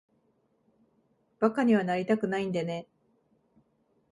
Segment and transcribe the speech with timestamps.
[1.39, 2.87] 馬鹿にはなりたくないんでね。